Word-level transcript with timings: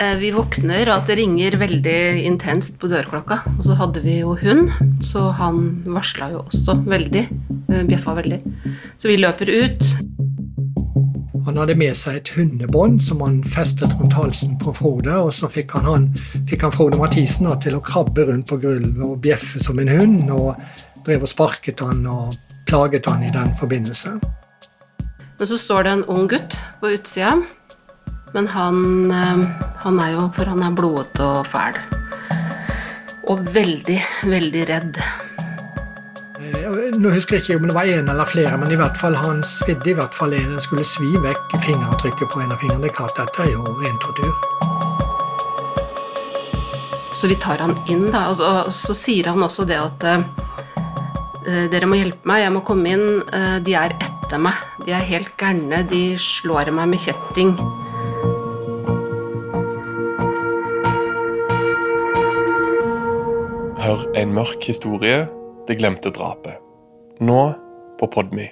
Eh, 0.00 0.14
vi 0.18 0.30
våkner 0.30 0.86
at 0.94 1.08
det 1.10 1.16
ringer 1.18 1.56
veldig 1.58 2.22
intenst 2.22 2.76
på 2.78 2.86
dørklokka. 2.86 3.40
Og 3.56 3.64
så 3.66 3.74
hadde 3.74 4.02
vi 4.04 4.20
jo 4.20 4.36
hund, 4.38 4.70
så 5.02 5.32
han 5.34 5.82
varsla 5.90 6.30
jo 6.36 6.44
også 6.44 6.76
veldig. 6.86 7.24
eh, 7.72 7.82
Bjeffa 7.88 8.14
veldig. 8.14 8.38
Så 8.96 9.10
vi 9.10 9.16
løper 9.18 9.50
ut. 9.50 9.82
Han 11.46 11.56
hadde 11.56 11.74
med 11.74 11.96
seg 11.96 12.16
et 12.16 12.28
hundebånd 12.36 13.02
som 13.02 13.20
han 13.24 13.42
festet 13.42 13.90
rundt 13.98 14.14
halsen 14.14 14.58
på 14.58 14.74
Frode. 14.76 15.18
Og 15.18 15.32
så 15.34 15.50
fikk 15.50 15.74
han, 15.74 15.84
han, 15.84 16.08
fikk 16.46 16.62
han 16.62 16.72
Frode 16.72 16.98
Mathisen 17.00 17.50
da, 17.50 17.56
til 17.58 17.74
å 17.74 17.82
krabbe 17.82 18.28
rundt 18.28 18.46
på 18.46 18.60
gulvet 18.62 19.02
og 19.02 19.18
bjeffe 19.24 19.58
som 19.58 19.78
en 19.82 19.88
hund. 19.88 20.30
Og 20.30 20.54
drev 21.06 21.26
og 21.26 21.28
sparket 21.28 21.80
han 21.80 22.06
og 22.06 22.36
plaget 22.70 23.06
han 23.06 23.24
i 23.24 23.34
den 23.34 23.56
forbindelse. 23.58 24.18
Men 25.38 25.46
så 25.46 25.58
står 25.58 25.82
det 25.82 25.92
en 25.92 26.04
ung 26.04 26.28
gutt 26.30 26.54
på 26.80 26.94
utsida. 26.94 27.38
Men 28.34 28.48
han, 28.52 29.10
eh, 29.10 29.46
han 29.84 30.00
er 30.00 30.12
jo 30.12 30.26
For 30.36 30.50
han 30.50 30.62
er 30.62 30.74
blodete 30.76 31.24
og 31.24 31.46
fæl. 31.48 31.78
Og 33.28 33.40
veldig, 33.54 33.98
veldig 34.28 34.62
redd. 34.68 35.00
Eh, 36.38 36.68
Nå 36.98 37.12
husker 37.12 37.36
jeg 37.36 37.44
ikke 37.44 37.58
om 37.60 37.68
det 37.68 37.76
var 37.76 37.88
en 37.92 38.08
eller 38.08 38.28
flere, 38.28 38.56
men 38.60 38.72
i 38.72 38.78
hvert 38.80 38.96
fall 39.00 39.16
han 39.18 39.42
svidde 39.44 39.92
i 39.92 39.96
hvert 39.96 40.14
fall 40.16 40.32
en. 40.36 40.54
Han 40.56 40.64
skulle 40.64 40.84
svi 40.86 41.10
vekk 41.24 41.58
fingeravtrykket 41.64 42.32
på 42.32 42.40
en 42.44 42.54
av 42.54 42.60
fingrene. 42.62 42.84
Det 42.86 42.92
er 42.92 42.98
klart, 43.00 43.16
dette 43.20 43.44
er 43.44 43.52
jo 43.52 43.64
ren 43.82 44.00
tortur. 44.04 44.32
Så 47.16 47.28
vi 47.28 47.36
tar 47.40 47.64
han 47.64 47.74
inn, 47.90 48.06
da. 48.12 48.28
Og 48.30 48.38
så, 48.38 48.52
og 48.68 48.72
så 48.76 48.96
sier 48.96 49.32
han 49.32 49.42
også 49.44 49.66
det 49.68 49.80
at 49.80 50.08
eh, 50.12 51.68
dere 51.72 51.88
må 51.88 51.98
hjelpe 51.98 52.28
meg, 52.28 52.44
jeg 52.44 52.54
må 52.54 52.64
komme 52.64 52.92
inn. 52.92 53.06
de 53.64 53.74
er 53.76 53.96
etter 53.96 54.40
meg. 54.40 54.56
De 54.84 54.92
er 54.92 55.04
helt 55.08 55.32
gærne. 55.40 55.82
De 55.88 56.02
slår 56.20 56.70
meg 56.76 56.92
med 56.92 57.00
kjetting. 57.02 57.56
Hør 63.78 64.00
en 64.18 64.32
mørk 64.34 64.64
historie, 64.66 65.28
det 65.68 65.76
glemte 65.78 66.10
drapet. 66.10 66.56
Nå 67.22 67.42
på 68.00 68.08
Podme. 68.10 68.48